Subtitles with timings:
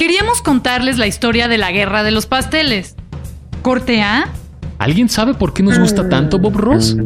[0.00, 2.96] Queríamos contarles la historia de la guerra de los pasteles.
[3.60, 4.32] Corte A.
[4.78, 6.96] ¿Alguien sabe por qué nos gusta tanto Bob Ross?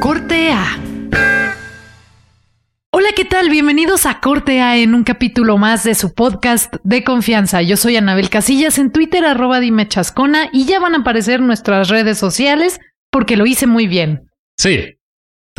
[0.00, 0.78] Corte A.
[2.90, 3.50] Hola, ¿qué tal?
[3.50, 7.60] Bienvenidos a Corte A en un capítulo más de su podcast de confianza.
[7.60, 11.90] Yo soy Anabel Casillas en Twitter, arroba dime chascona, y ya van a aparecer nuestras
[11.90, 14.30] redes sociales porque lo hice muy bien.
[14.56, 14.97] Sí,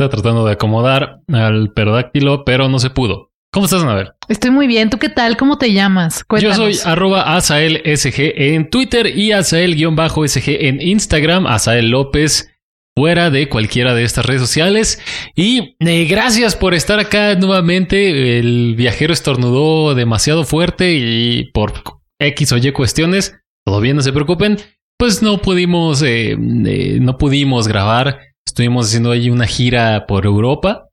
[0.04, 3.32] estaba tratando de acomodar al perodáctilo, pero no se pudo.
[3.52, 4.12] ¿Cómo estás, Anabel?
[4.28, 4.88] Estoy muy bien.
[4.88, 5.36] ¿Tú qué tal?
[5.36, 6.24] ¿Cómo te llamas?
[6.24, 6.56] Cuéntanos.
[6.56, 11.46] Yo soy arroba AsaelSG en Twitter y Asael-SG en Instagram.
[11.46, 12.48] Asael López
[12.96, 15.02] fuera de cualquiera de estas redes sociales.
[15.34, 18.38] Y eh, gracias por estar acá nuevamente.
[18.38, 21.74] El viajero estornudó demasiado fuerte y por
[22.18, 23.36] X o Y cuestiones,
[23.82, 24.56] bien, no se preocupen.
[24.96, 28.29] Pues no pudimos, eh, eh, no pudimos grabar.
[28.46, 30.88] Estuvimos haciendo ahí una gira por Europa.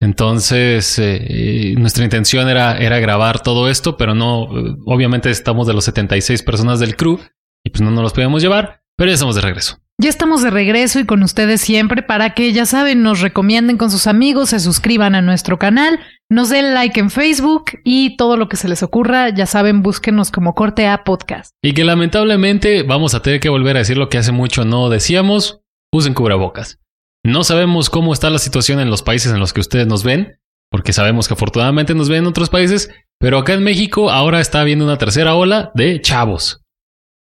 [0.00, 1.00] Entonces,
[1.76, 4.42] nuestra intención era, era grabar todo esto, pero no,
[4.86, 7.18] obviamente estamos de los 76 personas del crew
[7.64, 9.78] y pues no nos los podíamos llevar, pero ya estamos de regreso.
[10.00, 13.90] Ya estamos de regreso y con ustedes siempre para que, ya saben, nos recomienden con
[13.90, 15.98] sus amigos, se suscriban a nuestro canal,
[16.30, 20.30] nos den like en Facebook y todo lo que se les ocurra, ya saben, búsquenos
[20.30, 21.50] como Corte A Podcast.
[21.64, 24.88] Y que lamentablemente vamos a tener que volver a decir lo que hace mucho no
[24.88, 26.78] decíamos, usen cubrebocas.
[27.24, 30.38] No sabemos cómo está la situación en los países en los que ustedes nos ven,
[30.70, 34.60] porque sabemos que afortunadamente nos ven en otros países, pero acá en México ahora está
[34.60, 36.62] habiendo una tercera ola de chavos.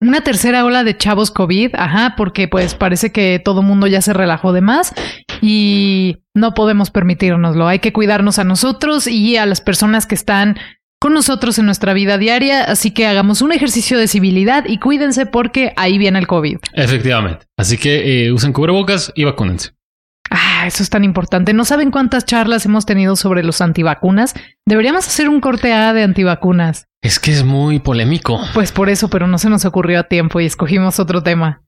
[0.01, 4.13] Una tercera ola de chavos COVID, ajá, porque pues parece que todo mundo ya se
[4.13, 4.95] relajó de más
[5.40, 7.67] y no podemos permitirnoslo.
[7.67, 10.57] Hay que cuidarnos a nosotros y a las personas que están
[11.01, 15.27] con nosotros en nuestra vida diaria, así que hagamos un ejercicio de civilidad y cuídense
[15.27, 16.59] porque ahí viene el COVID.
[16.73, 17.47] Efectivamente.
[17.57, 19.70] Así que eh, usen cubrebocas y vacúnense.
[20.31, 21.53] Ah, eso es tan importante.
[21.55, 24.35] No saben cuántas charlas hemos tenido sobre los antivacunas.
[24.67, 26.87] Deberíamos hacer un corte A de antivacunas.
[27.01, 28.41] Es que es muy polémico.
[28.55, 31.63] Pues por eso, pero no se nos ocurrió a tiempo y escogimos otro tema.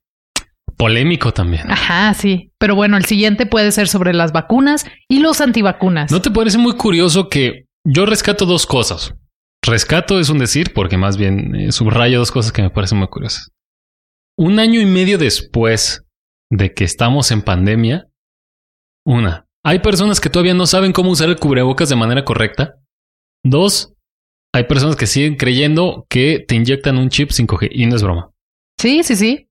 [0.76, 1.70] Polémico también.
[1.70, 2.52] Ajá, sí.
[2.58, 6.10] Pero bueno, el siguiente puede ser sobre las vacunas y los antivacunas.
[6.10, 9.14] ¿No te parece muy curioso que yo rescato dos cosas?
[9.62, 13.08] Rescato es un decir, porque más bien eh, subrayo dos cosas que me parecen muy
[13.08, 13.50] curiosas.
[14.38, 16.04] Un año y medio después
[16.50, 18.08] de que estamos en pandemia,
[19.04, 22.76] una, hay personas que todavía no saben cómo usar el cubrebocas de manera correcta.
[23.44, 23.92] Dos,
[24.54, 28.30] hay personas que siguen creyendo que te inyectan un chip 5G y no es broma.
[28.80, 29.46] Sí, sí, sí.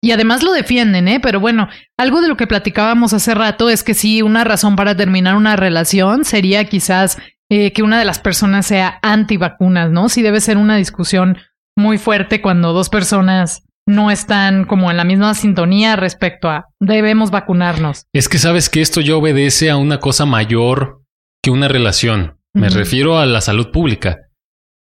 [0.00, 1.18] Y además lo defienden, ¿eh?
[1.20, 4.96] Pero bueno, algo de lo que platicábamos hace rato es que sí, una razón para
[4.96, 7.18] terminar una relación sería quizás
[7.50, 10.08] eh, que una de las personas sea antivacunas, ¿no?
[10.08, 11.38] Sí debe ser una discusión
[11.76, 17.30] muy fuerte cuando dos personas no están como en la misma sintonía respecto a debemos
[17.30, 18.04] vacunarnos.
[18.12, 21.02] Es que sabes que esto ya obedece a una cosa mayor
[21.42, 22.36] que una relación.
[22.54, 24.18] Me refiero a la salud pública.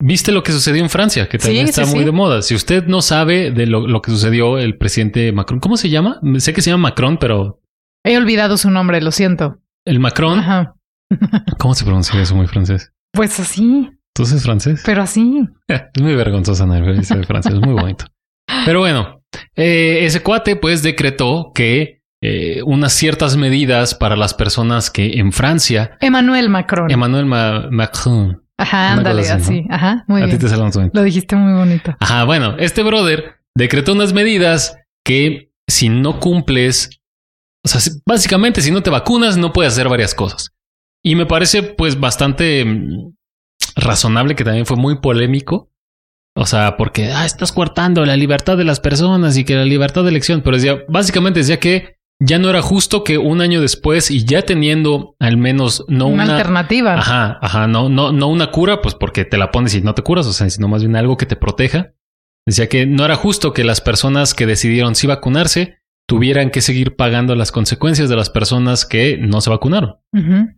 [0.01, 1.29] ¿Viste lo que sucedió en Francia?
[1.29, 2.43] Que también está muy de moda.
[2.43, 6.21] Si usted no sabe de lo, que sucedió, el presidente Macron, ¿cómo se llama?
[6.39, 7.61] Sé que se llama Macron, pero...
[8.05, 9.59] He olvidado su nombre, lo siento.
[9.85, 10.39] El Macron.
[10.39, 10.76] Ajá.
[11.59, 12.93] ¿Cómo se pronuncia eso muy francés?
[13.13, 13.91] Pues así.
[14.15, 14.83] ¿Tú eres francés?
[14.85, 15.47] Pero así.
[15.69, 16.75] es muy vergonzosa, ¿no?
[16.75, 18.07] El francés es muy bonito.
[18.65, 19.23] Pero bueno,
[19.55, 25.33] eh, ese cuate pues decretó que eh, unas ciertas medidas para las personas que en
[25.33, 25.97] Francia...
[26.01, 26.91] Emmanuel Macron.
[26.91, 28.43] Emmanuel Macron.
[28.59, 29.67] Ajá, ándale, así.
[29.69, 30.31] Ajá, muy bien.
[30.31, 31.95] A ti te sale Lo dijiste muy bonito.
[32.01, 37.01] Ajá, bueno, este brother decretó unas medidas que si no cumples,
[37.65, 40.56] o sea, básicamente si no te vacunas no puedes hacer varias cosas.
[41.07, 43.15] Y me parece pues bastante mm,
[43.77, 45.71] razonable que también fue muy polémico
[46.39, 50.03] o sea, porque ah, estás cortando la libertad de las personas y que la libertad
[50.03, 50.43] de elección.
[50.43, 54.43] Pero decía, básicamente decía que ya no era justo que un año después y ya
[54.43, 56.95] teniendo al menos no una, una, alternativa.
[56.95, 60.03] Ajá, ajá, no, no, no una cura, pues porque te la pones y no te
[60.03, 61.95] curas, o sea, sino más bien algo que te proteja.
[62.45, 66.97] Decía que no era justo que las personas que decidieron sí vacunarse tuvieran que seguir
[66.97, 69.97] pagando las consecuencias de las personas que no se vacunaron.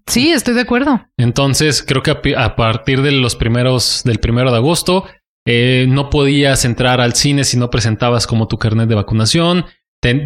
[0.06, 1.06] Sí, estoy de acuerdo.
[1.17, 5.06] Entonces, creo que a, a partir de los primeros, del primero de agosto,
[5.50, 9.65] eh, no podías entrar al cine si no presentabas como tu carnet de vacunación.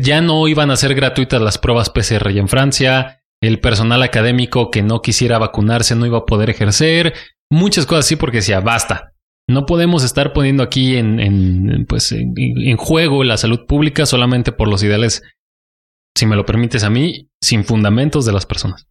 [0.00, 3.20] ya no iban a ser gratuitas las pruebas PCR en Francia.
[3.40, 7.14] el personal académico que no quisiera vacunarse no iba a poder ejercer,
[7.50, 9.11] muchas cosas así porque decía, basta.
[9.52, 14.52] No podemos estar poniendo aquí en, en pues, en, en juego la salud pública solamente
[14.52, 15.22] por los ideales,
[16.16, 18.86] si me lo permites a mí, sin fundamentos de las personas.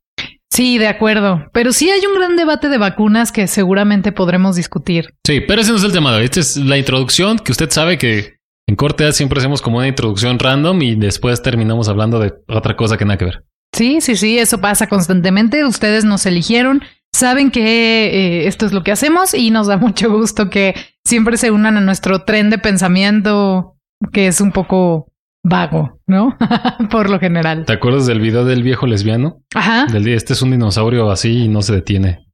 [0.52, 1.46] Sí, de acuerdo.
[1.54, 5.14] Pero sí hay un gran debate de vacunas que seguramente podremos discutir.
[5.26, 6.20] Sí, pero ese no es el tema.
[6.20, 8.36] Esta es la introducción que usted sabe que
[8.68, 12.98] en Corte siempre hacemos como una introducción random y después terminamos hablando de otra cosa
[12.98, 13.44] que nada que ver.
[13.74, 15.64] Sí, sí, sí, eso pasa constantemente.
[15.64, 20.12] Ustedes nos eligieron, saben que eh, esto es lo que hacemos y nos da mucho
[20.12, 20.76] gusto que
[21.06, 23.78] siempre se unan a nuestro tren de pensamiento
[24.12, 25.12] que es un poco
[25.44, 26.38] vago, ¿no?
[26.92, 27.66] Por lo general.
[27.66, 29.44] ¿Te acuerdas del video del viejo lesbiano?
[29.56, 29.86] Ajá.
[29.86, 32.28] Del día, este es un dinosaurio así y no se detiene.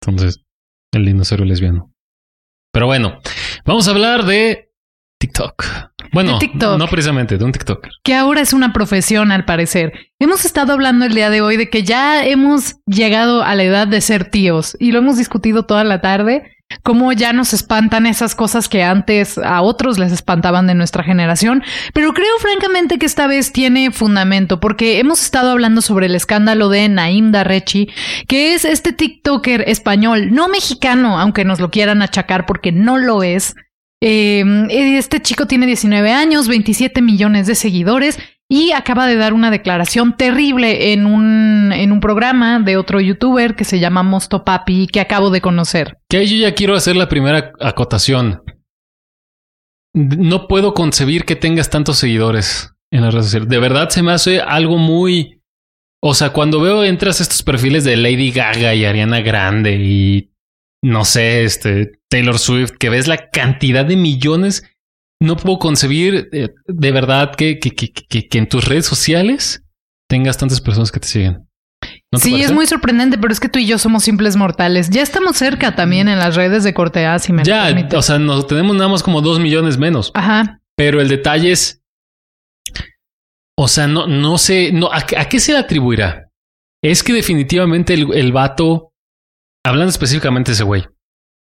[0.00, 0.44] Entonces,
[0.92, 1.92] el dinosaurio lesbiano.
[2.72, 3.18] Pero bueno,
[3.64, 4.70] vamos a hablar de
[5.18, 5.64] TikTok.
[6.12, 6.78] Bueno, De TikTok.
[6.78, 7.90] no precisamente, de un TikToker.
[8.02, 9.92] que ahora es una profesión al parecer.
[10.18, 13.86] Hemos estado hablando el día de hoy de que ya hemos llegado a la edad
[13.86, 18.34] de ser tíos y lo hemos discutido toda la tarde, cómo ya nos espantan esas
[18.34, 21.62] cosas que antes a otros les espantaban de nuestra generación,
[21.94, 26.68] pero creo francamente que esta vez tiene fundamento porque hemos estado hablando sobre el escándalo
[26.68, 27.88] de Naim Darrechi,
[28.26, 33.22] que es este TikToker español, no mexicano, aunque nos lo quieran achacar porque no lo
[33.22, 33.54] es.
[34.00, 38.18] Eh, este chico tiene 19 años, 27 millones de seguidores
[38.48, 43.54] y acaba de dar una declaración terrible en un, en un programa de otro youtuber
[43.54, 45.98] que se llama Mosto Papi que acabo de conocer.
[46.08, 48.42] Que yo ya quiero hacer la primera acotación.
[49.94, 53.48] No puedo concebir que tengas tantos seguidores en las redes sociales.
[53.48, 55.42] De verdad se me hace algo muy...
[56.00, 60.30] O sea, cuando veo entras estos perfiles de Lady Gaga y Ariana Grande y
[60.84, 64.62] no sé, este Taylor Swift, que ves la cantidad de millones,
[65.20, 69.64] no puedo concebir eh, de verdad que, que, que, que, que en tus redes sociales
[70.08, 71.44] tengas tantas personas que te siguen.
[72.12, 72.48] ¿No te sí, parece?
[72.48, 74.88] es muy sorprendente, pero es que tú y yo somos simples mortales.
[74.90, 78.18] Ya estamos cerca también en las redes de Corte A, si me Ya, o sea,
[78.18, 80.10] nos tenemos nada más como dos millones menos.
[80.14, 80.60] Ajá.
[80.76, 81.82] Pero el detalle es.
[83.56, 84.70] O sea, no, no sé.
[84.72, 86.28] No, ¿a, qué- a qué se le atribuirá?
[86.82, 88.92] Es que definitivamente el, el vato,
[89.68, 90.84] hablando específicamente de ese güey,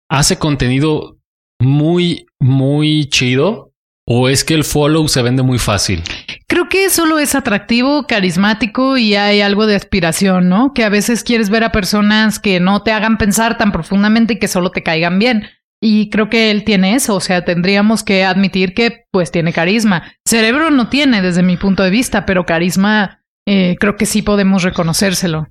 [0.09, 1.19] hace contenido
[1.61, 3.69] muy, muy chido.
[4.13, 6.03] O es que el follow se vende muy fácil.
[6.49, 10.73] Creo que solo es atractivo, carismático y hay algo de aspiración, ¿no?
[10.75, 14.39] Que a veces quieres ver a personas que no te hagan pensar tan profundamente y
[14.41, 15.47] que solo te caigan bien.
[15.81, 20.13] Y creo que él tiene eso, o sea, tendríamos que admitir que pues tiene carisma.
[20.27, 24.65] Cerebro no tiene desde mi punto de vista, pero carisma eh, creo que sí podemos
[24.65, 25.47] reconocérselo.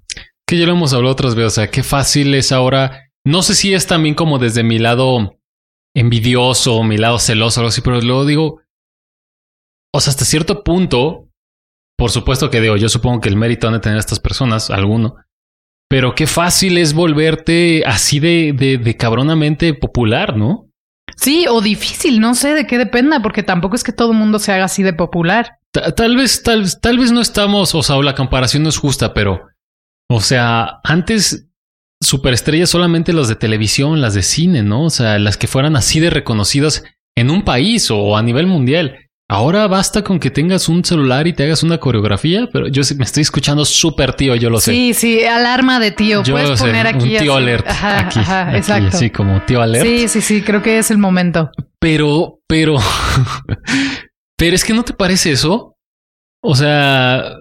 [0.49, 1.53] Que ya lo hemos hablado otras veces.
[1.53, 3.11] O sea, qué fácil es ahora.
[3.25, 5.35] No sé si es también como desde mi lado
[5.95, 8.61] envidioso o mi lado celoso o algo así, pero luego digo.
[9.93, 11.27] O sea, hasta cierto punto,
[11.97, 15.15] por supuesto que digo, yo supongo que el mérito han de tener estas personas, alguno.
[15.89, 20.67] Pero qué fácil es volverte así de, de, de cabronamente popular, ¿no?
[21.17, 24.37] Sí, o difícil, no sé de qué dependa, porque tampoco es que todo el mundo
[24.37, 25.57] se haga así de popular.
[25.73, 28.77] Ta- Tal vez, tal, tal vez no estamos, o sea, o la comparación no es
[28.77, 29.48] justa, pero,
[30.09, 31.47] o sea, antes
[32.01, 34.85] superestrellas solamente las de televisión, las de cine, ¿no?
[34.85, 36.83] O sea, las que fueran así de reconocidas
[37.17, 38.97] en un país o a nivel mundial.
[39.31, 43.03] Ahora basta con que tengas un celular y te hagas una coreografía, pero yo me
[43.03, 44.71] estoy escuchando súper tío, yo lo sé.
[44.71, 46.23] Sí, sí, alarma de tío.
[46.23, 47.03] yo Puedes lo sé, poner aquí.
[47.03, 47.43] un tío así.
[47.43, 47.67] alert.
[47.67, 48.97] Ajá, aquí, ajá, aquí, exacto.
[49.15, 49.85] como tío alert.
[49.85, 51.51] Sí, sí, sí, creo que es el momento.
[51.79, 52.77] Pero, pero,
[54.37, 55.75] pero es que no te parece eso.
[56.41, 57.38] O sea,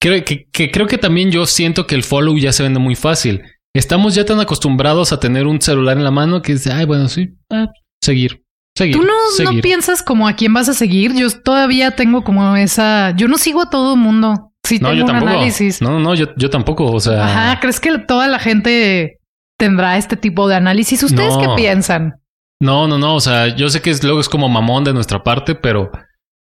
[0.00, 2.94] creo que, que creo que también yo siento que el follow ya se vende muy
[2.94, 3.42] fácil.
[3.74, 7.08] Estamos ya tan acostumbrados a tener un celular en la mano que es, ay, bueno,
[7.08, 7.68] sí, ah,
[8.02, 8.42] seguir,
[8.76, 8.96] seguir.
[8.96, 11.14] ¿Tú no, no piensas como a quién vas a seguir?
[11.14, 13.14] Yo todavía tengo como esa...
[13.16, 14.52] Yo no sigo a todo el mundo.
[14.66, 15.30] Sí No, tengo yo un tampoco.
[15.30, 15.80] análisis.
[15.80, 16.86] No, no, yo, yo tampoco.
[16.90, 19.18] O sea, Ajá, ¿crees que toda la gente
[19.58, 21.02] tendrá este tipo de análisis?
[21.02, 21.40] ¿Ustedes No.
[21.40, 22.14] qué piensan?
[22.60, 23.14] No, no, no.
[23.14, 25.90] O sea, yo sé que es, luego es como mamón de nuestra parte, pero,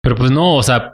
[0.01, 0.91] pero pues no, o sea,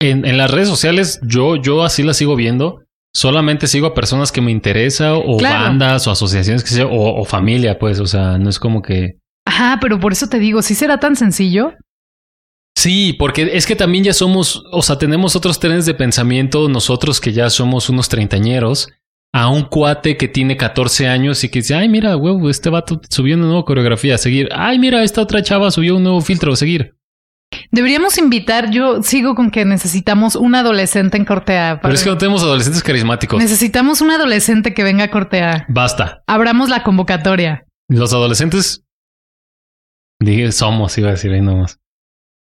[0.00, 2.82] en, en las redes sociales yo, yo así las sigo viendo.
[3.14, 5.64] Solamente sigo a personas que me interesa o Claro.
[5.64, 7.98] bandas o asociaciones que sea, o, o familia, pues.
[8.00, 9.18] O sea, no es como que.
[9.46, 11.72] Ajá, pero por eso te digo, ¿sí será tan sencillo?
[12.76, 17.20] Sí, porque es que también ya somos, o sea, tenemos otros trenes de pensamiento, nosotros
[17.20, 18.88] que ya somos unos treintañeros,
[19.34, 23.00] a un cuate que tiene 14 años y que dice, ay, mira, huevo, este vato
[23.10, 24.48] subió una nueva coreografía, a seguir.
[24.52, 26.94] Ay, mira, esta otra chava subió un nuevo filtro, a seguir.
[27.72, 31.80] Deberíamos invitar, yo sigo con que necesitamos un adolescente en Cortea.
[31.82, 33.40] Pero es que no tenemos adolescentes carismáticos.
[33.40, 35.66] Necesitamos un adolescente que venga a Cortea.
[35.68, 36.22] Basta.
[36.26, 37.64] Abramos la convocatoria.
[37.88, 38.84] Los adolescentes.
[40.20, 41.78] Dije, somos, iba a decir ahí nomás.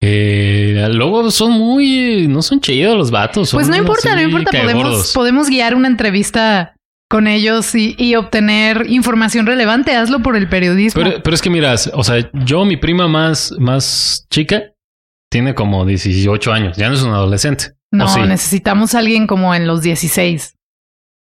[0.01, 3.51] Eh, luego son muy, no son chidos los vatos.
[3.51, 4.51] Pues no importa, no importa.
[4.51, 6.75] Podemos, podemos guiar una entrevista
[7.09, 9.95] con ellos y, obtener información relevante.
[9.95, 11.01] Hazlo por el periodismo.
[11.01, 14.71] Pero, pero, es que miras, o sea, yo, mi prima más, más chica,
[15.29, 16.77] tiene como 18 años.
[16.77, 17.73] Ya no es un adolescente.
[17.91, 20.55] No, necesitamos a alguien como en los 16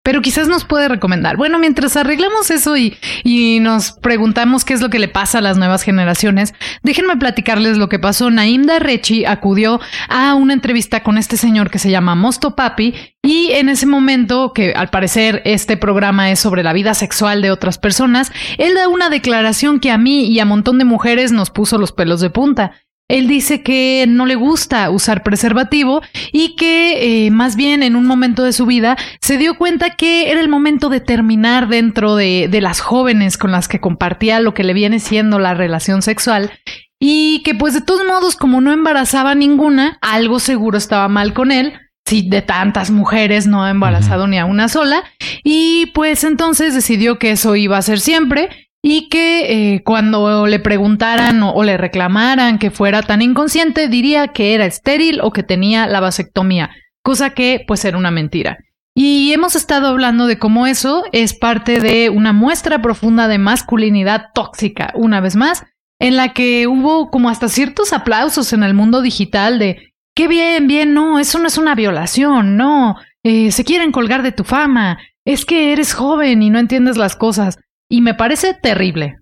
[0.06, 1.36] pero quizás nos puede recomendar.
[1.36, 5.40] Bueno, mientras arreglamos eso y, y, nos preguntamos qué es lo que le pasa a
[5.40, 8.30] las nuevas generaciones, déjenme platicarles lo que pasó.
[8.30, 13.50] Naim Darrechi acudió a una entrevista con este señor que se llama Mosto Papi y
[13.54, 17.76] en ese momento, que al parecer este programa es sobre la vida sexual de otras
[17.76, 21.50] personas, él da una declaración que a mí y a un montón de mujeres nos
[21.50, 22.70] puso los pelos de punta.
[23.08, 28.04] Él dice que no le gusta usar preservativo y que eh, más bien en un
[28.04, 32.48] momento de su vida se dio cuenta que era el momento de terminar dentro de,
[32.50, 36.50] de las jóvenes con las que compartía lo que le viene siendo la relación sexual
[36.98, 41.52] y que pues de todos modos como no embarazaba ninguna, algo seguro estaba mal con
[41.52, 41.74] él.
[42.06, 45.02] Si de tantas mujeres no ha embarazado ni a una sola.
[45.42, 50.60] Y pues entonces decidió que eso iba a ser siempre y que eh, cuando le
[50.60, 55.88] preguntaran o, le reclamaran que fuera tan inconsciente, diría que era estéril o que tenía
[55.88, 56.70] la vasectomía,
[57.02, 58.58] cosa que pues era una mentira.
[58.94, 64.26] Y hemos estado hablando de cómo eso es parte de una muestra profunda de masculinidad
[64.32, 65.64] tóxica, una vez más,
[65.98, 70.68] en la que hubo como hasta ciertos aplausos en el mundo digital de qué bien,
[70.68, 74.98] bien, no, eso no es una violación, no, eh, se quieren colgar de tu fama,
[75.24, 77.58] es que eres joven y no entiendes las cosas.
[77.90, 79.18] Y me parece terrible.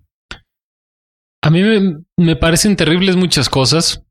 [1.43, 1.61] A mí
[2.17, 4.03] me, parecen terribles muchas cosas.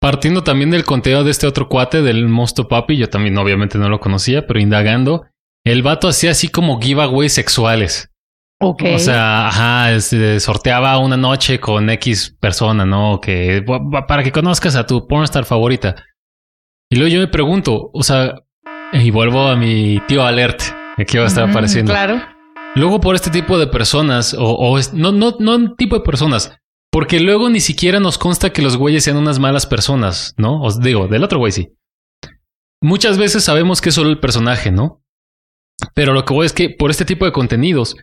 [0.00, 3.88] Partiendo también del conteo de este otro cuate, del Mosto Papi, yo también obviamente no
[3.88, 5.26] lo conocía, pero indagando,
[5.64, 8.10] el vato hacía así como giveaways sexuales.
[8.60, 8.82] Ok.
[8.94, 13.20] O sea, ajá, este, sorteaba una noche con X persona, ¿no?
[13.20, 13.64] Que
[14.06, 15.96] para que conozcas a tu pornstar favorita.
[16.90, 18.34] Y luego yo me pregunto, o sea,
[18.92, 20.60] y vuelvo a mi tío Alert,
[20.96, 21.92] aquí va a estar apareciendo.
[21.92, 22.20] Claro.
[22.74, 26.56] Luego por este tipo de personas, o, no, no, no tipo de personas,
[26.90, 30.62] porque luego ni siquiera nos consta que los güeyes sean unas malas personas, ¿no?
[30.62, 31.72] Os digo, del otro güey sí.
[32.80, 35.02] Muchas veces sabemos que es solo el personaje, ¿no?
[35.94, 37.96] Pero lo que voy es que por este tipo de contenidos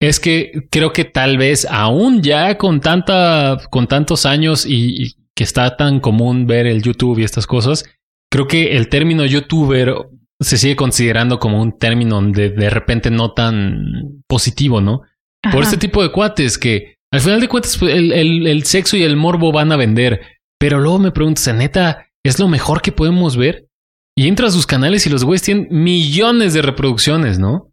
[0.00, 5.16] es que creo que tal vez aún ya con tanta, con tantos años y, y
[5.34, 7.84] que está tan común ver el YouTube y estas cosas,
[8.30, 9.94] creo que el término youtuber
[10.40, 15.02] se sigue considerando como un término de, de repente no tan positivo, ¿no?
[15.52, 18.12] Por este tipo de cuates que al final de cuentas pues, el,
[18.46, 20.20] el, sexo y el morbo van a vender.
[20.58, 23.68] Pero luego me preguntas, neta, ¿es lo mejor que podemos ver?
[24.16, 27.72] Y entras a sus canales y los güeyes tienen millones de reproducciones, ¿no?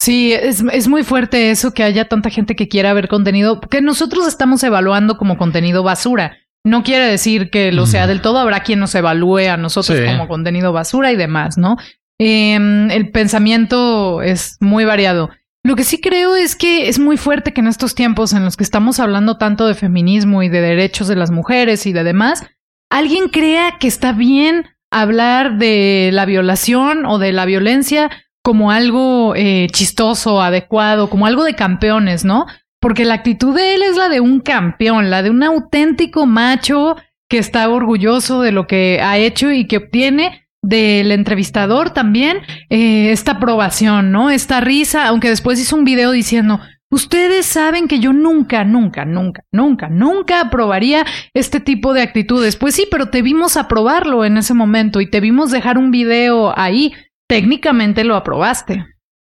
[0.00, 3.80] Sí, es, es, muy fuerte eso que haya tanta gente que quiera ver contenido que
[3.80, 6.36] nosotros estamos evaluando como contenido basura.
[6.66, 8.38] No quiere decir que lo sea del todo.
[8.38, 11.76] Habrá quien nos evalúe a nosotros como contenido basura y demás, ¿no?
[12.18, 15.30] Em, el pensamiento es muy variado.
[15.62, 18.56] Lo que sí creo es que es muy fuerte que en estos tiempos en los
[18.56, 22.44] que estamos hablando tanto de feminismo y de derechos de las mujeres y de demás,
[22.90, 28.10] alguien crea que está bien hablar de la violación o de la violencia
[28.42, 32.46] como algo eh, chistoso, adecuado, como algo de campeones, ¿no?
[32.86, 36.94] Porque la actitud de él es la de un campeón, la de un auténtico macho
[37.28, 43.10] que está orgulloso de lo que ha hecho y que obtiene del entrevistador también eh,
[43.10, 44.30] esta aprobación, ¿no?
[44.30, 49.42] Esta risa, aunque después hizo un video diciendo, ustedes saben que yo nunca, nunca, nunca,
[49.50, 52.54] nunca, nunca aprobaría este tipo de actitudes.
[52.54, 56.56] Pues sí, pero te vimos aprobarlo en ese momento y te vimos dejar un video
[56.56, 56.94] ahí.
[57.26, 58.86] Técnicamente lo aprobaste.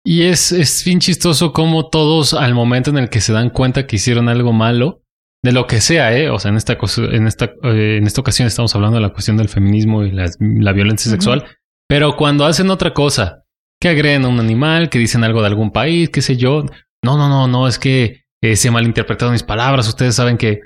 [0.04, 3.86] Y es, es bien chistoso como todos al momento en el que se dan cuenta
[3.86, 5.02] que hicieron algo malo,
[5.44, 6.30] de lo que sea, ¿eh?
[6.30, 9.38] O sea, en esta, en esta, eh, en esta ocasión estamos hablando de la cuestión
[9.38, 11.46] del feminismo y la, violencia sexual,
[11.88, 13.44] pero cuando hacen otra cosa,
[13.80, 16.64] que agreden a un animal, que dicen algo de algún país, qué sé yo,
[17.04, 20.60] no, no, no, no, es que eh, se malinterpretaron mis palabras, ustedes saben que,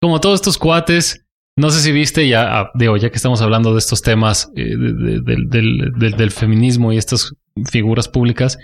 [0.00, 1.24] como todos estos cuates,
[1.56, 4.76] no sé si viste ya, ah, digo, ya que estamos hablando de estos temas eh,
[4.76, 7.32] del, del feminismo y estas
[7.64, 8.58] figuras públicas,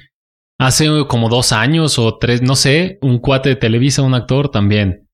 [0.65, 5.07] Hace como dos años o tres, no sé, un cuate de Televisa, un actor también,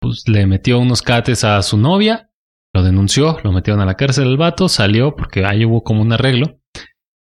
[0.00, 2.30] pues le metió unos cates a su novia,
[2.72, 6.14] lo denunció, lo metieron a la cárcel el vato, salió porque ahí hubo como un
[6.14, 6.58] arreglo.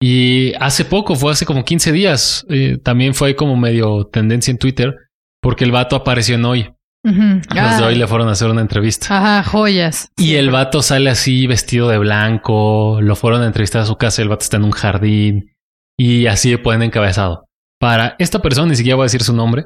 [0.02, 4.60] Y hace poco, fue hace como 15 días, eh, también fue como medio tendencia en
[4.60, 4.96] Twitter,
[5.42, 6.74] porque el vato apareció en hoy.
[7.04, 7.86] Los de ah.
[7.86, 9.08] hoy le fueron a hacer una entrevista.
[9.10, 10.10] Ajá, joyas.
[10.16, 14.22] Y el vato sale así vestido de blanco, lo fueron a entrevistar a su casa,
[14.22, 15.54] el vato está en un jardín
[16.00, 17.50] y así le ponen encabezado.
[17.84, 19.66] Para esta persona, ni siquiera voy a decir su nombre,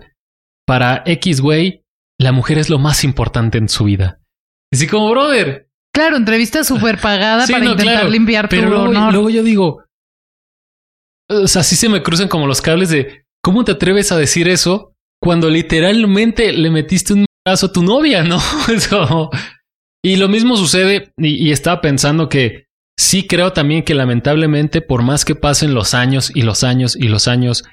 [0.66, 1.84] para X güey,
[2.20, 4.20] la mujer es lo más importante en su vida.
[4.74, 9.14] Así como, brother, Claro, entrevista súper pagada para intentar limpiar Pero tu luego, honor.
[9.14, 9.84] luego yo digo,
[11.30, 14.48] o sea, sí se me cruzan como los cables de cómo te atreves a decir
[14.48, 18.40] eso cuando literalmente le metiste un brazo a tu novia, ¿no?
[18.74, 19.30] Eso.
[20.04, 22.66] Y lo mismo sucede, y, y estaba pensando que
[22.98, 27.10] sí creo también que lamentablemente, por más que pasen los años y los años y
[27.10, 27.64] los años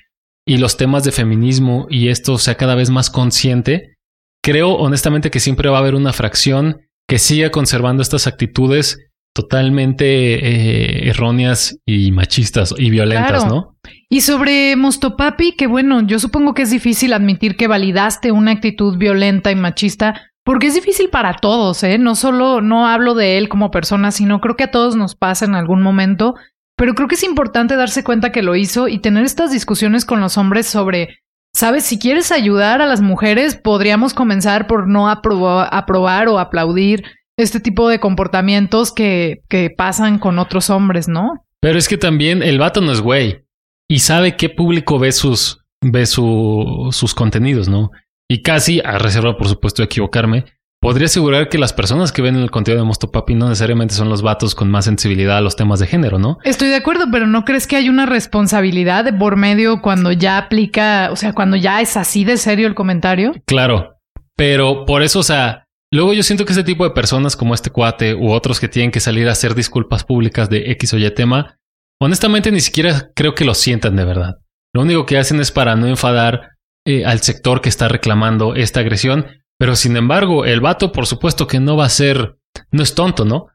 [0.46, 3.96] y los temas de feminismo y esto sea cada vez más consciente,
[4.42, 8.98] creo honestamente que siempre va a haber una fracción que siga conservando estas actitudes
[9.34, 13.54] totalmente eh, erróneas y machistas y violentas, Claro.
[13.54, 13.76] ¿no?
[14.08, 18.96] Y sobre Mostopapi, que bueno, yo supongo que es difícil admitir que validaste una actitud
[18.96, 21.98] violenta y machista, porque es difícil para todos, ¿eh?
[21.98, 25.46] No solo, no hablo de él como persona, sino creo que a todos nos pasa
[25.46, 26.34] en algún momento,
[26.76, 30.20] pero creo que es importante darse cuenta que lo hizo y tener estas discusiones con
[30.20, 31.18] los hombres sobre,
[31.54, 37.04] sabes, si quieres ayudar a las mujeres, podríamos comenzar por no aprobar, o aplaudir
[37.36, 41.44] este tipo de comportamientos que, que pasan con otros hombres, ¿no?
[41.60, 43.44] Pero es que también el vato no es güey
[43.88, 47.90] y sabe qué público ve sus, ve su- sus contenidos, ¿no?
[48.28, 50.44] Y casi, a reserva por supuesto de equivocarme,
[50.84, 54.20] podría asegurar que las personas que ven el contenido de Mostopapi no necesariamente son los
[54.20, 56.36] vatos con más sensibilidad a los temas de género, ¿no?
[56.44, 60.36] Estoy de acuerdo, pero ¿no crees que hay una responsabilidad de por medio cuando ya
[60.36, 63.32] aplica, o sea, cuando ya es así de serio el comentario?
[63.46, 63.96] Claro,
[64.36, 67.70] pero por eso, o sea, luego yo siento que este tipo de personas como este
[67.70, 71.10] cuate u otros que tienen que salir a hacer disculpas públicas de X o Y
[71.12, 71.56] tema,
[71.98, 74.34] honestamente ni siquiera creo que lo sientan de verdad.
[74.74, 76.50] Lo único que hacen es para no enfadar
[76.84, 79.28] eh, al sector que está reclamando esta agresión,
[79.64, 82.36] pero sin embargo, el vato por supuesto que no va a ser,
[82.70, 83.46] no es tonto, ¿no?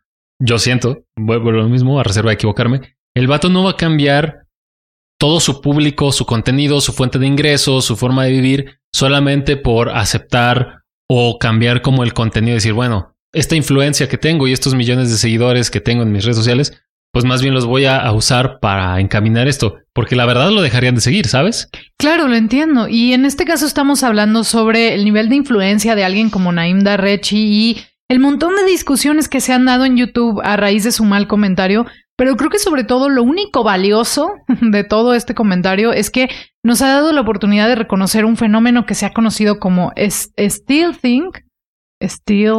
[0.42, 3.76] Yo siento, vuelvo a lo mismo, a reserva de equivocarme, el vato no va a
[3.76, 4.48] cambiar
[5.20, 9.90] todo su público, su contenido, su fuente de ingresos, su forma de vivir, solamente por
[9.90, 15.12] aceptar o cambiar como el contenido decir, bueno, esta influencia que tengo y estos millones
[15.12, 16.82] de seguidores que tengo en mis redes sociales,
[17.14, 20.96] pues más bien los voy a usar para encaminar esto, porque la verdad lo dejarían
[20.96, 21.68] de seguir, ¿sabes?
[21.98, 22.88] Claro, lo entiendo.
[22.88, 26.80] Y en este caso estamos hablando sobre el nivel de influencia de alguien como Naim
[26.80, 27.78] Darrechi y
[28.10, 31.28] el montón de discusiones que se han dado en YouTube a raíz de su mal
[31.28, 31.86] comentario.
[32.16, 34.30] Pero creo que sobre todo lo único valioso
[34.62, 36.30] de todo este comentario es que
[36.64, 40.96] nos ha dado la oportunidad de reconocer un fenómeno que se ha conocido como Still
[41.02, 41.40] Think.
[42.02, 42.56] Still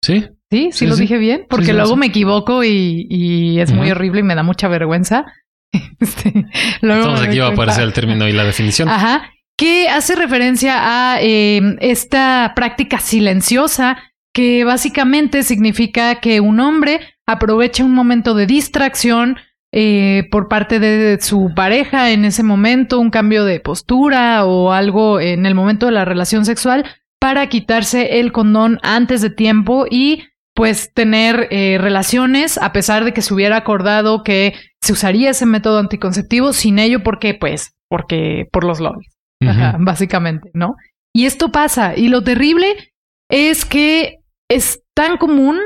[0.00, 0.28] Sí.
[0.48, 1.00] Sí, sí, Sí, lo sí.
[1.02, 4.44] dije bien, porque sí, luego me equivoco y, y es muy horrible y me da
[4.44, 5.24] mucha vergüenza.
[6.00, 6.32] Este,
[6.80, 8.88] luego Estamos me aquí, va a aparecer el término y la definición.
[8.88, 13.98] Ajá, que hace referencia a eh, esta práctica silenciosa
[14.32, 19.36] que básicamente significa que un hombre aprovecha un momento de distracción
[19.74, 25.20] eh, por parte de su pareja en ese momento, un cambio de postura o algo
[25.20, 26.84] en el momento de la relación sexual
[27.18, 33.14] para quitarse el condón antes de tiempo y pues tener eh, relaciones a pesar de
[33.14, 38.46] que se hubiera acordado que se usaría ese método anticonceptivo sin ello porque pues porque
[38.52, 39.12] por los lobbies.
[39.42, 40.76] Ajá, básicamente, ¿no?
[41.14, 41.96] Y esto pasa.
[41.96, 42.92] Y lo terrible
[43.30, 44.18] es que
[44.50, 45.58] es tan común,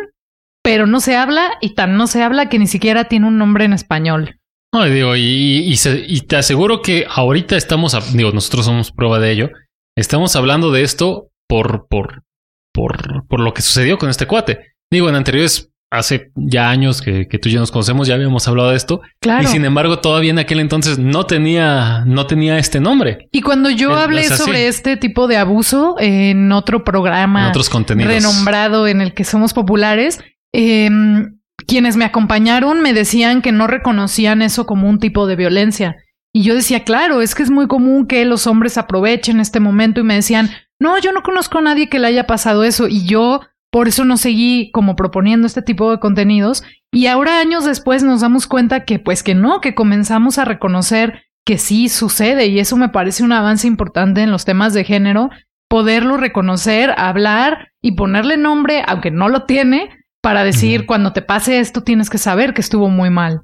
[0.62, 3.64] pero no se habla y tan no se habla que ni siquiera tiene un nombre
[3.64, 4.38] en español.
[4.74, 8.64] No, y digo, y, y se- y te aseguro que ahorita estamos, a- digo, nosotros
[8.66, 9.50] somos prueba de ello.
[9.96, 12.24] Estamos hablando de esto por, por,
[12.74, 14.72] por, por lo que sucedió con este cuate.
[14.90, 18.46] Digo, en anteriores, hace ya años que, que tú y yo nos conocemos, ya habíamos
[18.48, 19.00] hablado de esto.
[19.20, 19.44] Claro.
[19.44, 23.70] Y sin embargo, todavía en aquel entonces no tenía, no tenía este nombre Y cuando
[23.70, 28.12] yo hablé es sobre este tipo de abuso en otro programa en otros contenidos.
[28.12, 30.20] renombrado en el que somos populares,
[30.52, 30.88] eh,
[31.66, 35.96] quienes me acompañaron me decían que no reconocían eso como un tipo de violencia.
[36.32, 40.00] Y yo decía, claro, es que es muy común que los hombres aprovechen este momento
[40.00, 43.06] y me decían, no, yo no conozco a nadie que le haya pasado eso y
[43.06, 43.40] yo
[43.76, 46.62] por eso no seguí como proponiendo este tipo de contenidos.
[46.90, 51.24] Y ahora años después nos damos cuenta que pues que no, que comenzamos a reconocer
[51.44, 52.46] que sí sucede.
[52.46, 55.28] Y eso me parece un avance importante en los temas de género,
[55.68, 59.90] poderlo reconocer, hablar y ponerle nombre, aunque no lo tiene,
[60.22, 63.42] para decir cuando te pase esto tienes que saber que estuvo muy mal.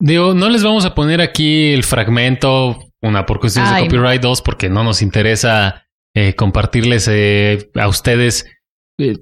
[0.00, 4.22] Digo, no les vamos a poner aquí el fragmento, una por cuestiones Ay, de copyright,
[4.22, 8.46] dos porque no nos interesa eh, compartirles eh, a ustedes
[8.98, 9.16] eh,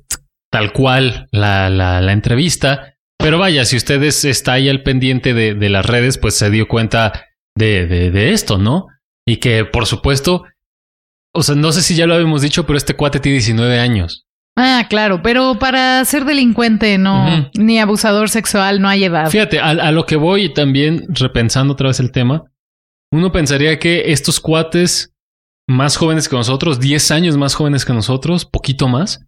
[0.51, 2.95] tal cual la, la, la entrevista.
[3.19, 6.69] Pero vaya, si ustedes está ahí al pendiente de, de las redes, pues se dio
[6.69, 7.25] cuenta
[7.57, 8.87] de, de, de esto, ¿no?
[9.27, 10.45] Y que, por supuesto,
[11.35, 14.27] o sea, no sé si ya lo habíamos dicho, pero este cuate tiene 19 años.
[14.57, 19.29] Ah, claro, pero para ser delincuente no, ni abusador sexual no hay edad.
[19.29, 22.45] Fíjate, a, a lo que voy y también repensando otra vez el tema,
[23.11, 25.13] uno pensaría que estos cuates
[25.69, 29.27] más jóvenes que nosotros, 10 años más jóvenes que nosotros, poquito más,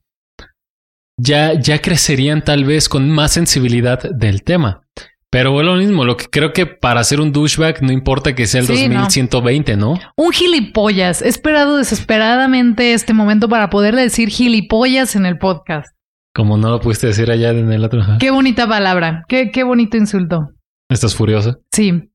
[1.17, 4.83] ya, ya crecerían tal vez con más sensibilidad del tema.
[5.31, 8.47] Pero es lo mismo, lo que creo que para hacer un douchebag no importa que
[8.47, 9.01] sea el Sí, no.
[9.03, 9.99] 2120, ¿no?
[10.17, 11.21] Un gilipollas.
[11.21, 15.89] He esperado desesperadamente este momento para poder decir gilipollas en el podcast.
[16.33, 18.03] Como no lo pudiste decir allá en el otro.
[18.21, 19.25] Qué bonita palabra.
[19.29, 20.51] Qué, qué bonito insulto.
[20.89, 21.59] ¿Estás furiosa?
[21.73, 22.11] Sí.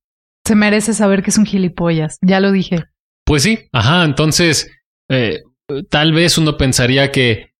[0.46, 2.18] Se merece saber que es un gilipollas.
[2.22, 2.86] Ya lo dije.
[3.26, 4.72] Pues sí, ajá, entonces
[5.10, 5.42] eh,
[5.90, 7.51] tal vez uno pensaría que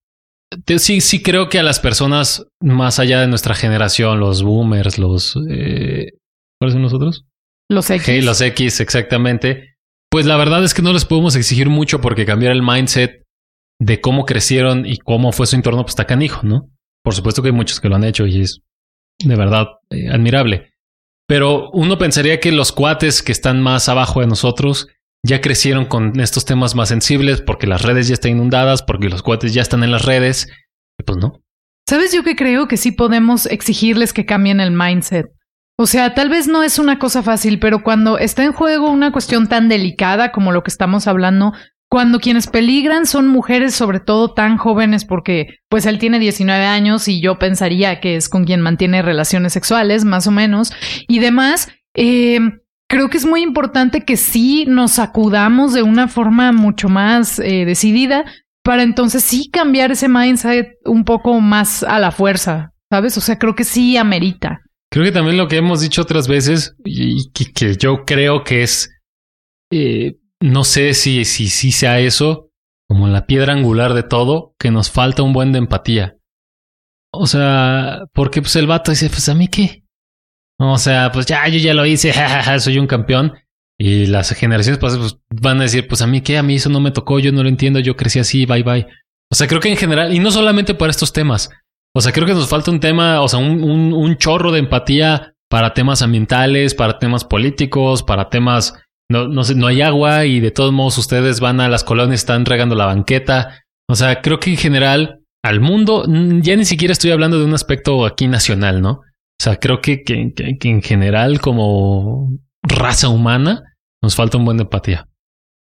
[0.78, 5.36] sí, sí creo que a las personas más allá de nuestra generación, los boomers, los...
[5.50, 6.12] Eh,
[6.60, 7.26] ¿Cuáles son los otros?
[7.70, 8.24] Los X.
[8.24, 9.76] Los X, exactamente.
[10.10, 13.24] Pues la verdad es que no les podemos exigir mucho porque cambiar el mindset
[13.80, 16.70] de cómo crecieron y cómo fue su entorno, pues está canijo, ¿no?
[17.04, 18.62] Por supuesto que hay muchos que lo han hecho y es
[19.24, 20.74] de verdad eh, admirable.
[21.28, 24.88] Pero uno pensaría que los cuates que están más abajo de nosotros
[25.24, 29.22] ya crecieron con estos temas más sensibles porque las redes ya están inundadas, porque los
[29.22, 30.48] cuates ya están en las redes.
[31.06, 31.42] Pues no.
[31.88, 35.28] ¿Sabes yo que creo que sí podemos exigirles que cambien el mindset?
[35.78, 39.12] O sea, tal vez no es una cosa fácil, pero cuando está en juego una
[39.12, 41.54] cuestión tan delicada como lo que estamos hablando,
[41.90, 47.08] cuando quienes peligran son mujeres sobre todo tan jóvenes porque pues él tiene 19 años
[47.08, 50.72] y yo pensaría que es con quien mantiene relaciones sexuales, más o menos,
[51.08, 52.40] y demás, eh,
[52.92, 57.64] creo que es muy importante que sí nos sacudamos de una forma mucho más eh,
[57.64, 58.26] decidida
[58.64, 63.18] para entonces sí cambiar ese mindset un poco más a la fuerza, ¿sabes?
[63.18, 64.60] O sea, creo que sí amerita.
[64.92, 68.62] Creo que también lo que hemos dicho otras veces y que, que yo creo que
[68.62, 68.92] es,
[69.72, 72.50] eh, no sé si, si, si sea eso,
[72.90, 76.18] como la piedra angular de todo, que nos falta un buen de empatía.
[77.14, 79.81] O sea, porque pues el vato dice, pues a mí qué.
[80.64, 83.34] O sea, pues ya, yo ya lo hice, jajaja, soy un campeón.
[83.80, 86.70] Y las generaciones pasadas pues, van a decir, pues a mí qué, a mí eso
[86.70, 88.86] no me tocó, yo no lo entiendo, yo crecí así, bye bye.
[89.32, 91.50] O sea, creo que en general, y no solamente para estos temas,
[91.96, 94.60] o sea, creo que nos falta un tema, o sea, un, un, un chorro de
[94.60, 98.76] empatía para temas ambientales, para temas políticos, para temas,
[99.10, 102.20] no, no sé, no hay agua y de todos modos ustedes van a las colonias,
[102.20, 103.64] están regando la banqueta.
[103.90, 106.06] O sea, creo que en general al mundo,
[106.42, 109.02] ya ni siquiera estoy hablando de un aspecto aquí nacional, ¿no?
[109.42, 112.30] O sea, creo que, que, que- en general como
[112.62, 113.64] raza humana
[114.00, 115.08] nos falta un buen de empatía.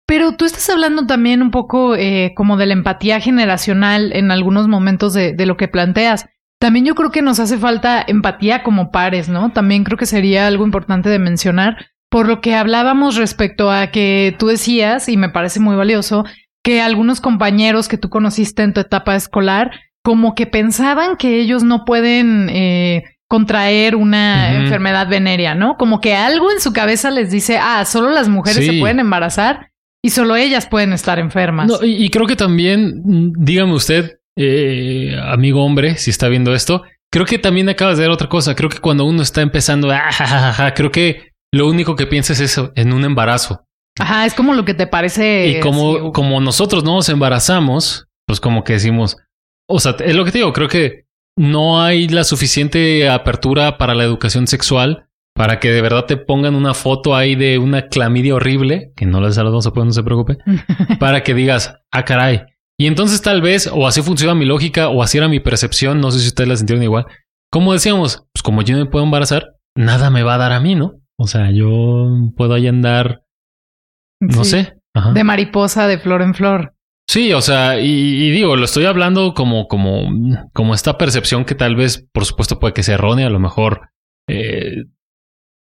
[0.06, 4.68] Pero tú estás hablando también un poco eh, como de la empatía generacional en algunos
[4.68, 6.26] momentos de, de lo que planteas.
[6.60, 9.50] También yo creo que nos hace falta empatía como pares, ¿no?
[9.52, 14.36] También creo que sería algo importante de mencionar, por lo que hablábamos respecto a que
[14.38, 16.26] tú decías, y me parece muy valioso,
[16.62, 19.70] que algunos compañeros que tú conociste en tu etapa escolar,
[20.02, 25.76] como que pensaban que ellos no pueden eh, contraer una enfermedad venérea, ¿no?
[25.76, 28.72] Como que algo en su cabeza les dice, ah, solo las mujeres Sí.
[28.74, 29.70] se pueden embarazar
[30.04, 31.68] y solo ellas pueden estar enfermas.
[31.68, 36.52] No, y, y creo que también, mm, dígame usted, eh, amigo hombre, si está viendo
[36.54, 38.56] esto, creo que también acabas de ver otra cosa.
[38.56, 42.08] Creo que cuando uno está empezando, ah, ja, ja, ja, creo que lo único que
[42.08, 43.64] piensa es eso, en un embarazo.
[44.00, 45.46] Ajá, es como lo que te parece.
[45.46, 49.18] y como, como nosotros no nos embarazamos, pues como que decimos,
[49.68, 51.04] o sea, es lo que te digo, creo que
[51.40, 56.54] no hay la suficiente apertura para la educación sexual para que de verdad te pongan
[56.54, 60.02] una foto ahí de una clamidia horrible, que no les vamos a poner, no se
[60.02, 60.36] preocupe,
[61.00, 62.42] para que digas, ah, caray.
[62.78, 66.10] Y entonces tal vez, o así funciona mi lógica, o así era mi percepción, no
[66.10, 67.06] sé si ustedes la sintieron igual.
[67.50, 70.60] Como decíamos, pues como yo no me puedo embarazar, nada me va a dar a
[70.60, 70.94] mí, ¿no?
[71.18, 73.22] O sea, yo puedo ahí andar,
[74.20, 74.50] no Sí.
[74.50, 74.74] sé.
[74.94, 75.12] Ajá.
[75.12, 76.74] De mariposa de flor en flor.
[77.10, 80.08] Sí, o sea, y, y digo, lo estoy hablando como, como,
[80.52, 83.26] como esta percepción que tal vez, por supuesto, puede que sea errónea.
[83.26, 83.88] A lo mejor,
[84.28, 84.84] eh,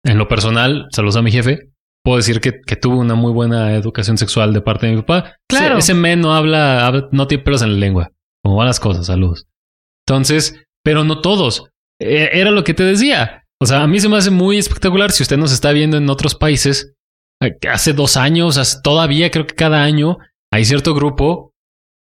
[0.04, 1.70] en lo personal, saludos a mi jefe,
[2.04, 5.36] puedo decir que, que tuve una muy buena educación sexual de parte de mi papá.
[5.48, 5.78] Claro.
[5.78, 8.10] Ese, ese men no habla, habla- no tiene pelos en la lengua.
[8.42, 9.46] Como van las cosas, saludos.
[10.08, 11.70] Entonces, pero no todos.
[12.00, 13.44] Eh, era lo que te decía.
[13.62, 16.10] O sea, a mí se me hace muy espectacular si usted nos está viendo en
[16.10, 16.94] otros países.
[17.40, 20.18] eh, Hace dos años, hace- todavía creo que cada año
[20.52, 21.52] hay cierto grupo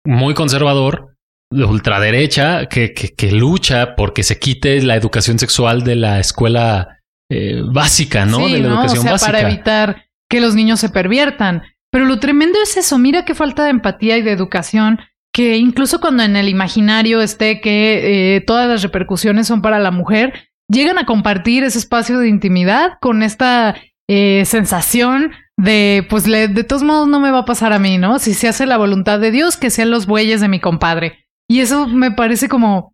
[0.06, 1.16] muy conservador
[1.52, 7.00] de ultraderecha que, que, que lucha porque se quite la educación sexual de la escuela
[7.32, 8.38] eh, básica, ¿no?
[8.48, 8.76] Sí, de la ¿no?
[8.76, 9.32] O educación sea, básica.
[9.32, 11.64] para evitar que los niños se perviertan.
[11.92, 12.98] Pero lo tremendo es eso.
[13.00, 15.00] Mira qué falta de empatía y de educación.
[15.34, 19.92] Que incluso cuando en el imaginario esté que eh, todas las repercusiones son para la
[19.92, 23.76] mujer, llegan a compartir ese espacio de intimidad con esta
[24.08, 27.98] eh, sensación de, pues, le- de todos modos no me va a pasar a mí,
[27.98, 28.18] ¿no?
[28.20, 31.26] Si se hace la voluntad de Dios, que sean los bueyes de mi compadre.
[31.50, 32.94] Y eso me parece como...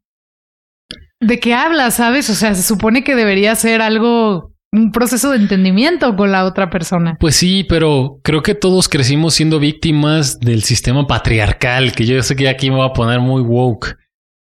[1.21, 2.29] ¿De qué hablas, sabes?
[2.29, 6.69] O sea, se supone que debería ser algo, un proceso de entendimiento con la otra
[6.69, 7.17] persona.
[7.19, 12.35] Pues sí, pero creo que todos crecimos siendo víctimas del sistema patriarcal, que yo sé
[12.35, 13.95] que aquí me voy a poner muy woke.